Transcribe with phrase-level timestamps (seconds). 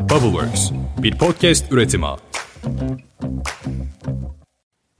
[0.00, 0.70] Bubbleworks,
[1.02, 2.06] bir podcast üretimi.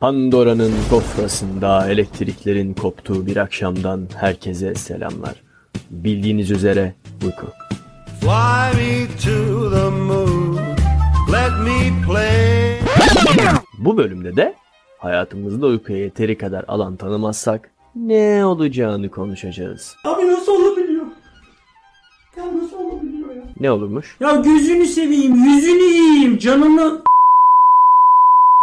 [0.01, 5.43] Pandora'nın gofrasında elektriklerin koptuğu bir akşamdan herkese selamlar.
[5.91, 6.95] Bildiğiniz üzere
[7.25, 7.47] uyku.
[8.21, 10.57] Fly me to the moon.
[11.33, 12.79] Let me play.
[13.79, 14.55] Bu bölümde de
[14.99, 19.97] hayatımızda uykuya yeteri kadar alan tanımazsak ne olacağını konuşacağız.
[20.05, 21.07] Abi nasıl olabiliyor?
[22.37, 23.20] Ya nasıl olabiliyor?
[23.61, 24.17] Ne olurmuş?
[24.21, 27.03] Ya gözünü seveyim, yüzünü yiyeyim, canını...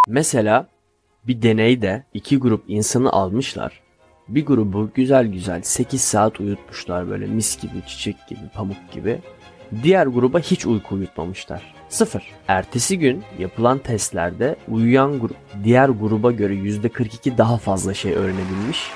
[0.07, 0.67] Mesela
[1.27, 3.81] bir deneyde iki grup insanı almışlar.
[4.27, 9.19] Bir grubu güzel güzel 8 saat uyutmuşlar böyle mis gibi, çiçek gibi, pamuk gibi.
[9.83, 11.73] Diğer gruba hiç uyku uyutmamışlar.
[11.89, 12.23] Sıfır.
[12.47, 18.89] Ertesi gün yapılan testlerde uyuyan grup diğer gruba göre %42 daha fazla şey öğrenebilmiş.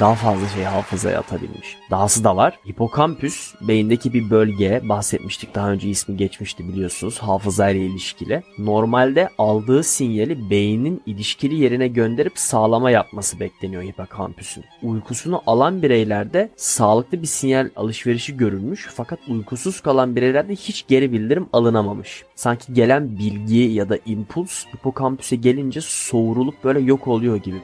[0.00, 1.76] Daha fazla şey hafızaya atabilmiş.
[1.90, 2.58] Dahası da var.
[2.68, 8.42] Hipokampüs beyindeki bir bölge bahsetmiştik daha önce ismi geçmişti biliyorsunuz hafızayla ilişkili.
[8.58, 14.64] Normalde aldığı sinyali beynin ilişkili yerine gönderip sağlama yapması bekleniyor hipokampüsün.
[14.82, 21.46] Uykusunu alan bireylerde sağlıklı bir sinyal alışverişi görülmüş fakat uykusuz kalan bireylerde hiç geri bildirim
[21.52, 22.24] alınamamış.
[22.34, 27.62] Sanki gelen bilgi ya da impuls hipokampüse gelince soğurulup böyle yok oluyor gibi.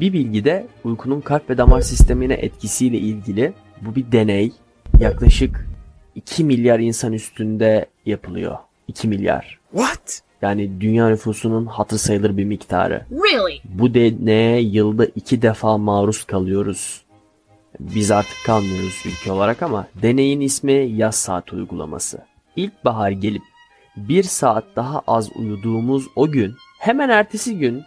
[0.00, 3.52] Bir bilgi de uykunun kalp ve damar sistemine etkisiyle ilgili.
[3.80, 4.52] Bu bir deney.
[5.00, 5.68] Yaklaşık
[6.14, 8.58] 2 milyar insan üstünde yapılıyor.
[8.88, 9.58] 2 milyar.
[9.72, 10.22] What?
[10.42, 13.06] Yani dünya nüfusunun hatır sayılır bir miktarı.
[13.10, 13.60] Really?
[13.64, 17.02] Bu deneye yılda iki defa maruz kalıyoruz.
[17.80, 22.18] Biz artık kalmıyoruz ülke olarak ama deneyin ismi yaz saat uygulaması.
[22.56, 23.42] İlkbahar gelip
[23.96, 27.82] bir saat daha az uyuduğumuz o gün hemen ertesi gün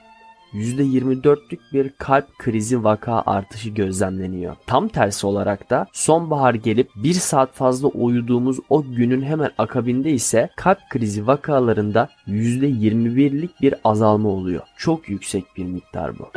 [0.54, 4.56] %24'lük bir kalp krizi vaka artışı gözlemleniyor.
[4.68, 10.50] Tam tersi olarak da sonbahar gelip bir saat fazla uyuduğumuz o günün hemen akabinde ise
[10.56, 14.62] kalp krizi vakalarında %21'lik bir azalma oluyor.
[14.78, 16.30] Çok yüksek bir miktar bu.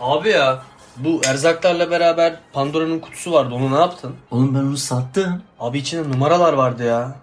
[0.00, 0.62] Abi ya
[0.96, 4.14] bu erzaklarla beraber Pandora'nın kutusu vardı onu ne yaptın?
[4.30, 5.42] Oğlum ben onu sattım.
[5.60, 7.16] Abi içinde numaralar vardı ya.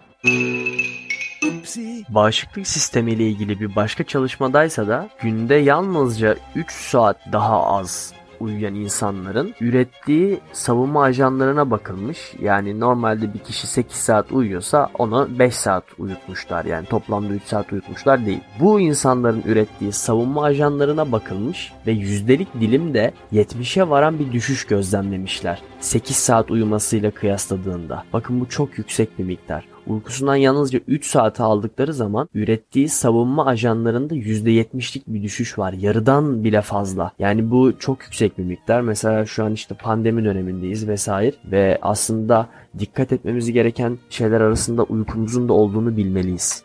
[2.10, 8.76] Bağışıklık sistemi ile ilgili bir başka çalışmadaysa da günde yalnızca 3 saat daha az uyuyan
[8.76, 12.34] insanların ürettiği savunma ajanlarına bakılmış.
[12.42, 16.66] Yani normalde bir kişi 8 saat uyuyorsa onu 5 saat uyutmuşlar.
[16.66, 18.42] Yani toplamda 3 saat uyutmuşlar değil.
[18.60, 25.62] Bu insanların ürettiği savunma ajanlarına bakılmış ve yüzdelik dilimde 70'e varan bir düşüş gözlemlemişler.
[25.80, 28.04] 8 saat uyumasıyla kıyasladığında.
[28.14, 34.16] Bakın bu çok yüksek bir miktar uykusundan yalnızca 3 saate aldıkları zaman ürettiği savunma ajanlarında
[34.16, 35.74] %70'lik bir düşüş var.
[35.74, 37.12] Yarıdan bile fazla.
[37.20, 38.82] Yani bu çok yüksek bir miktar.
[38.82, 42.48] Mesela şu an işte pandemi dönemindeyiz vesaire ve aslında
[42.80, 46.64] dikkat etmemiz gereken şeyler arasında uykumuzun da olduğunu bilmeliyiz.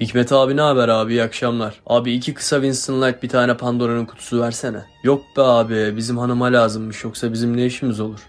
[0.00, 1.80] Hikmet abi ne haber abi iyi akşamlar.
[1.86, 4.78] Abi iki kısa Winston Light bir tane Pandora'nın kutusu versene.
[5.02, 8.20] Yok be abi bizim hanıma lazımmış yoksa bizim ne işimiz olur?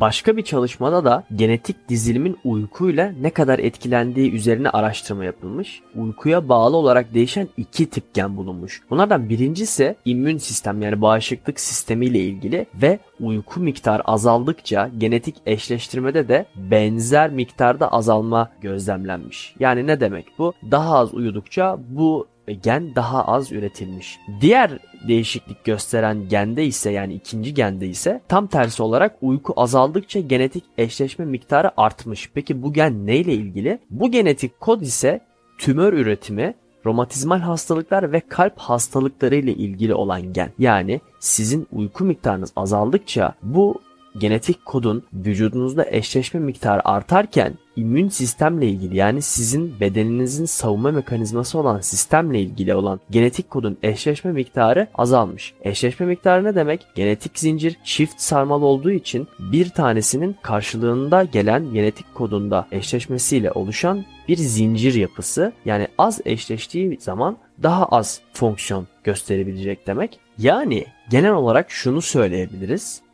[0.00, 5.82] Başka bir çalışmada da genetik dizilimin uykuyla ne kadar etkilendiği üzerine araştırma yapılmış.
[5.94, 8.82] Uykuya bağlı olarak değişen iki tip gen bulunmuş.
[8.90, 16.46] Bunlardan birincisi immün sistem yani bağışıklık sistemiyle ilgili ve uyku miktarı azaldıkça genetik eşleştirmede de
[16.56, 19.54] benzer miktarda azalma gözlemlenmiş.
[19.60, 20.52] Yani ne demek bu?
[20.70, 24.18] Daha az uyudukça bu gen daha az üretilmiş.
[24.40, 24.78] Diğer
[25.08, 31.24] değişiklik gösteren gende ise yani ikinci gende ise tam tersi olarak uyku azaldıkça genetik eşleşme
[31.24, 32.30] miktarı artmış.
[32.34, 33.78] Peki bu gen neyle ilgili?
[33.90, 35.20] Bu genetik kod ise
[35.58, 36.54] tümör üretimi,
[36.86, 40.50] romatizmal hastalıklar ve kalp hastalıkları ile ilgili olan gen.
[40.58, 43.80] Yani sizin uyku miktarınız azaldıkça bu
[44.18, 51.80] genetik kodun vücudunuzda eşleşme miktarı artarken immün sistemle ilgili yani sizin bedeninizin savunma mekanizması olan
[51.80, 55.54] sistemle ilgili olan genetik kodun eşleşme miktarı azalmış.
[55.62, 56.86] Eşleşme miktarı ne demek?
[56.94, 64.36] Genetik zincir çift sarmal olduğu için bir tanesinin karşılığında gelen genetik kodunda eşleşmesiyle oluşan bir
[64.36, 65.52] zincir yapısı.
[65.64, 70.20] Yani az eşleştiği zaman daha az fonksiyon gösterebilecek demek.
[70.38, 73.07] Yani genel olarak şunu söyleyebiliriz.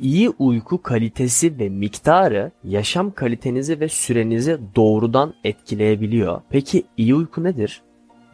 [0.00, 6.40] İyi uyku kalitesi ve miktarı yaşam kalitenizi ve sürenizi doğrudan etkileyebiliyor.
[6.50, 7.82] Peki iyi uyku nedir?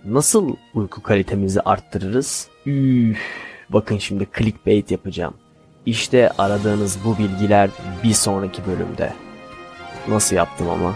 [0.04, 2.48] Nasıl uyku kalitemizi arttırırız?
[2.66, 3.18] Üf,
[3.70, 5.34] bakın şimdi clickbait yapacağım.
[5.86, 7.70] İşte aradığınız bu bilgiler
[8.04, 9.12] bir sonraki bölümde.
[10.08, 10.94] Nasıl yaptım ama?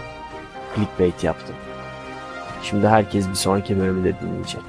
[0.75, 1.55] Clickbait yaptım.
[2.63, 4.61] Şimdi herkes bir sonraki bölümü de dinleyecek.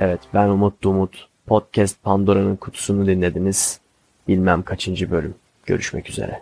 [0.00, 1.35] Evet ben Umut Umut.
[1.46, 3.80] Podcast Pandora'nın kutusunu dinlediniz.
[4.28, 5.34] bilmem kaçıncı bölüm.
[5.66, 6.40] Görüşmek üzere.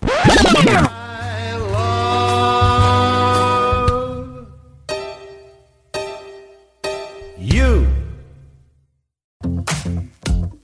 [7.39, 7.85] You.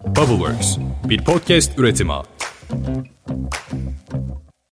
[0.06, 2.12] Bubbleworks bir podcast üretimi.